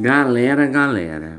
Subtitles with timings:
[0.00, 1.38] Galera, galera.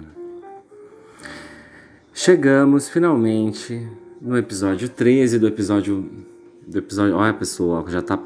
[2.14, 3.86] Chegamos finalmente
[4.22, 6.10] no episódio 13 do episódio
[6.66, 8.18] do episódio, olha pessoal, já tá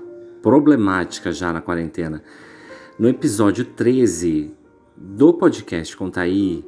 [0.41, 2.21] problemática já na quarentena.
[2.99, 4.53] No episódio 13
[4.95, 6.63] do podcast Contaí,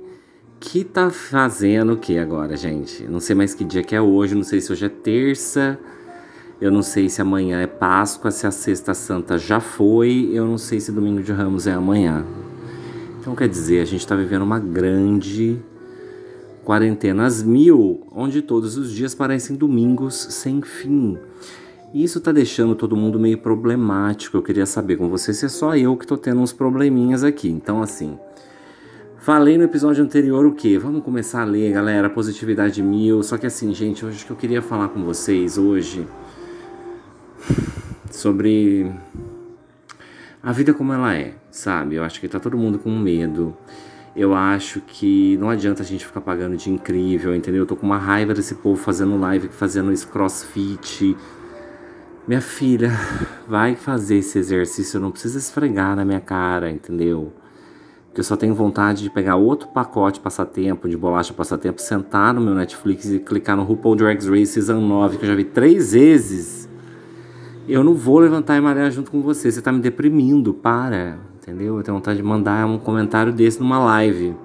[0.59, 3.03] que tá fazendo o que agora, gente?
[3.03, 5.79] Não sei mais que dia que é hoje, não sei se hoje é terça,
[6.59, 10.57] eu não sei se amanhã é Páscoa, se a Sexta Santa já foi, eu não
[10.57, 12.25] sei se Domingo de Ramos é amanhã.
[13.21, 15.59] Então quer dizer, a gente está vivendo uma grande
[16.65, 21.19] quarentena às mil, onde todos os dias parecem domingos sem fim.
[21.93, 24.37] E isso tá deixando todo mundo meio problemático.
[24.37, 27.47] Eu queria saber com você se é só eu que tô tendo uns probleminhas aqui.
[27.47, 28.17] Então, assim,
[29.19, 30.79] falei no episódio anterior o que?
[30.79, 32.09] Vamos começar a ler, galera.
[32.09, 33.21] Positividade mil.
[33.21, 36.07] Só que, assim, gente, hoje que eu queria falar com vocês hoje
[38.09, 38.91] sobre
[40.43, 41.95] a vida como ela é, sabe?
[41.95, 43.55] Eu acho que tá todo mundo com medo.
[44.15, 47.61] Eu acho que não adianta a gente ficar pagando de incrível, entendeu?
[47.61, 51.15] Eu tô com uma raiva desse povo fazendo live, fazendo esse crossfit.
[52.27, 52.91] Minha filha,
[53.47, 57.31] vai fazer esse exercício, não precisa esfregar na minha cara, entendeu?
[58.07, 62.41] Porque eu só tenho vontade de pegar outro pacote passatempo, de bolacha passatempo, sentar no
[62.41, 65.93] meu Netflix e clicar no RuPaul Drag Race Season 9, que eu já vi três
[65.93, 66.60] vezes
[67.67, 69.51] eu não vou levantar e marear junto com você.
[69.51, 71.17] Você tá me deprimindo, para.
[71.41, 71.77] Entendeu?
[71.77, 74.35] Eu tenho vontade de mandar um comentário desse numa live.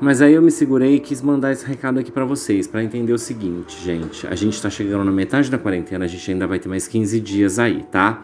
[0.00, 3.12] Mas aí eu me segurei e quis mandar esse recado aqui para vocês, para entender
[3.12, 4.26] o seguinte, gente.
[4.28, 7.18] A gente tá chegando na metade da quarentena, a gente ainda vai ter mais 15
[7.18, 8.22] dias aí, tá?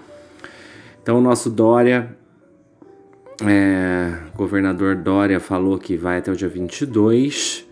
[1.03, 2.17] Então o nosso Dória,
[3.45, 7.67] é, governador Dória falou que vai até o dia 22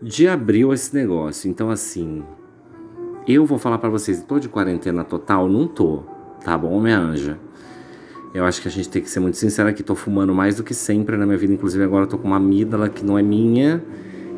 [0.00, 1.50] de abril esse negócio.
[1.50, 2.22] Então assim,
[3.26, 5.48] eu vou falar para vocês, tô de quarentena total?
[5.48, 6.02] Não tô,
[6.44, 7.38] tá bom, minha anja?
[8.34, 9.82] Eu acho que a gente tem que ser muito sincero aqui.
[9.84, 11.52] Tô fumando mais do que sempre na minha vida.
[11.52, 13.80] Inclusive agora tô com uma amígdala que não é minha,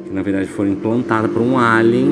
[0.04, 2.06] que na verdade foi implantada por um alien.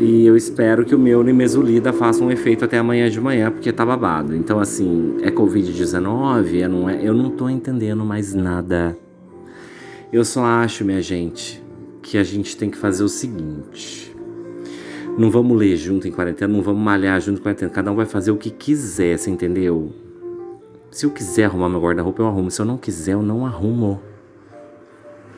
[0.00, 3.72] E eu espero que o meu nimesulida faça um efeito até amanhã de manhã, porque
[3.72, 4.34] tá babado.
[4.34, 6.54] Então, assim, é Covid-19?
[6.54, 7.08] É, é?
[7.08, 8.98] Eu não tô entendendo mais nada.
[10.12, 11.62] Eu só acho, minha gente,
[12.02, 14.15] que a gente tem que fazer o seguinte.
[15.18, 17.70] Não vamos ler junto em quarentena, não vamos malhar junto em quarentena.
[17.70, 19.90] Cada um vai fazer o que quiser, você entendeu?
[20.90, 22.50] Se eu quiser arrumar meu guarda-roupa, eu arrumo.
[22.50, 24.00] Se eu não quiser, eu não arrumo.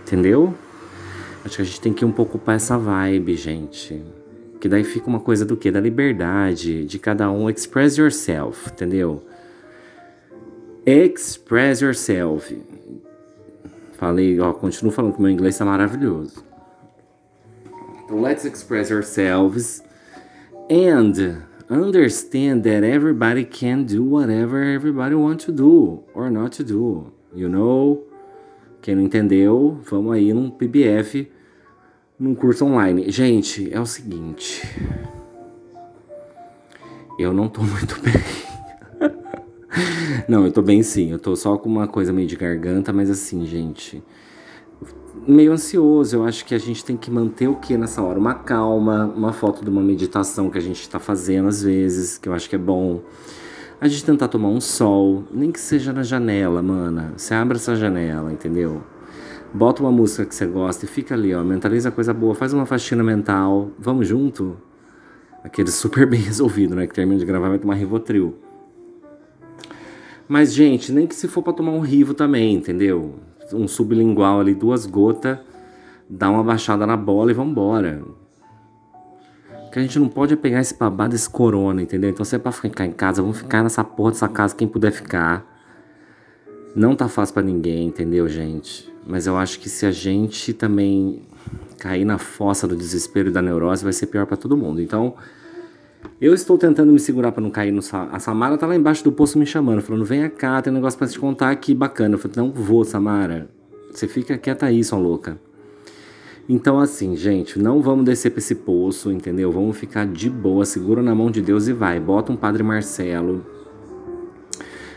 [0.02, 0.52] Entendeu?
[1.44, 4.02] Acho que a gente tem que um pouco para essa vibe, gente.
[4.60, 5.70] Que daí fica uma coisa do quê?
[5.70, 7.48] Da liberdade de cada um.
[7.48, 9.22] Express yourself, entendeu?
[10.84, 12.56] Express yourself.
[13.92, 16.47] Falei, ó, continuo falando que meu inglês tá maravilhoso.
[18.10, 19.82] Let's express ourselves
[20.70, 27.12] and understand that everybody can do whatever everybody wants to do or not to do.
[27.34, 28.02] You know?
[28.80, 31.30] Quem não entendeu, vamos aí num PBF,
[32.18, 33.10] num curso online.
[33.10, 34.62] Gente, é o seguinte.
[37.18, 38.14] Eu não tô muito bem.
[40.26, 41.10] não, eu tô bem sim.
[41.10, 44.02] Eu tô só com uma coisa meio de garganta, mas assim, gente
[45.26, 46.16] meio ansioso.
[46.16, 48.18] Eu acho que a gente tem que manter o que nessa hora?
[48.18, 52.28] Uma calma, uma foto de uma meditação que a gente está fazendo às vezes, que
[52.28, 53.02] eu acho que é bom.
[53.80, 57.14] A gente tentar tomar um sol, nem que seja na janela, mana.
[57.16, 58.82] Você abre essa janela, entendeu?
[59.54, 61.42] Bota uma música que você gosta e fica ali, ó.
[61.44, 63.70] Mentaliza coisa boa, faz uma faxina mental.
[63.78, 64.56] Vamos junto?
[65.42, 66.86] Aquele super bem resolvido, né?
[66.86, 68.34] Que termina de gravar vai tomar Rivotril.
[70.28, 73.14] Mas, gente, nem que se for pra tomar um rivo também, entendeu?
[73.52, 75.38] Um sublingual ali, duas gotas,
[76.08, 78.02] dá uma baixada na bola e vambora.
[79.66, 82.08] O que a gente não pode pegar esse babado desse corona, entendeu?
[82.10, 84.90] Então se é pra ficar em casa, vamos ficar nessa porra dessa casa quem puder
[84.90, 85.46] ficar.
[86.74, 88.90] Não tá fácil para ninguém, entendeu, gente?
[89.06, 91.22] Mas eu acho que se a gente também
[91.78, 94.80] cair na fossa do desespero e da neurose, vai ser pior para todo mundo.
[94.80, 95.14] Então,
[96.20, 97.80] eu estou tentando me segurar para não cair no.
[98.10, 100.98] A Samara tá lá embaixo do poço me chamando, falando: vem cá, tem um negócio
[100.98, 102.14] para te contar aqui bacana.
[102.14, 103.48] Eu falei: não vou, Samara.
[103.92, 105.38] Você fica quieta aí, sua louca.
[106.48, 109.52] Então, assim, gente, não vamos descer pra esse poço, entendeu?
[109.52, 112.00] Vamos ficar de boa, segura na mão de Deus e vai.
[112.00, 113.44] Bota um Padre Marcelo.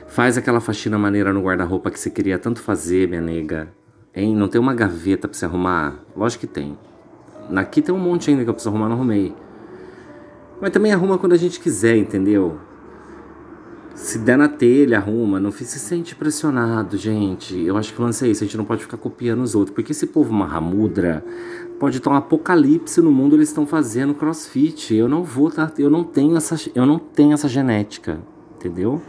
[0.08, 3.72] Faz aquela faxina maneira no guarda-roupa que você queria tanto fazer, minha nega.
[4.16, 4.36] Hein?
[4.36, 6.00] Não tem uma gaveta pra você arrumar?
[6.16, 6.78] Lógico que tem.
[7.56, 9.34] Aqui tem um monte ainda que eu preciso arrumar, não arrumei.
[10.62, 12.60] Mas também arruma quando a gente quiser, entendeu?
[13.96, 15.40] Se der na telha, arruma.
[15.40, 17.60] Não se sente pressionado, gente.
[17.60, 18.44] Eu acho que o lance é isso.
[18.44, 19.74] A gente não pode ficar copiando os outros.
[19.74, 21.26] Porque esse povo Mahamudra
[21.80, 23.36] pode estar um apocalipse no mundo.
[23.36, 24.96] Eles estão fazendo crossfit.
[24.96, 25.72] Eu não vou, tá?
[25.78, 28.20] Eu não tenho essa, eu não tenho essa genética.
[28.56, 29.02] Entendeu?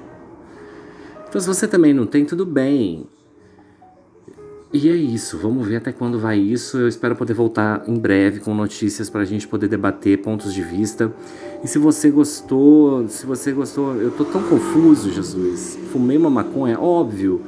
[1.28, 3.06] Então, se você também não tem, tudo bem.
[4.75, 6.79] E é isso, vamos ver até quando vai isso.
[6.79, 10.63] Eu espero poder voltar em breve com notícias para a gente poder debater pontos de
[10.63, 11.13] vista.
[11.63, 15.79] E se você gostou, se você gostou, eu tô tão confuso, Jesus.
[15.93, 17.43] Fumei uma maconha, óbvio,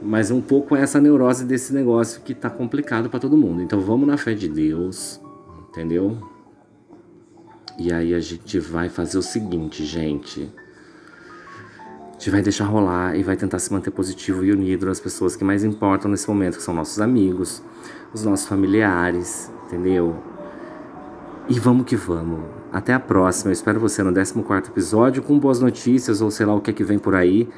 [0.00, 3.60] mas um pouco essa neurose desse negócio que tá complicado para todo mundo.
[3.60, 5.20] Então vamos na fé de Deus,
[5.68, 6.16] entendeu?
[7.76, 10.48] E aí a gente vai fazer o seguinte, gente
[12.22, 15.42] gente vai deixar rolar e vai tentar se manter positivo e unido nas pessoas que
[15.42, 17.60] mais importam nesse momento, que são nossos amigos,
[18.14, 20.14] os nossos familiares, entendeu?
[21.48, 22.44] E vamos que vamos.
[22.72, 23.48] Até a próxima.
[23.48, 26.72] Eu espero você no 14 episódio com boas notícias ou sei lá o que é
[26.72, 27.48] que vem por aí.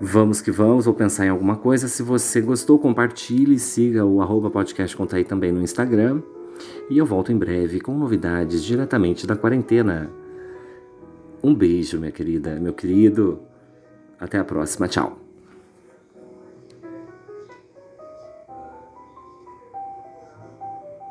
[0.00, 1.88] Vamos que vamos, vou pensar em alguma coisa.
[1.88, 6.22] Se você gostou, compartilhe, siga o arroba podcast Contaí também no Instagram.
[6.88, 10.21] E eu volto em breve com novidades diretamente da quarentena.
[11.42, 13.42] Um beijo, minha querida, meu querido.
[14.18, 14.86] Até a próxima.
[14.86, 15.21] Tchau.